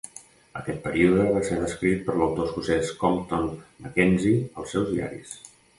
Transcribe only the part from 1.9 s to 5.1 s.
per l'autor escocès Compton Mackenzie als seus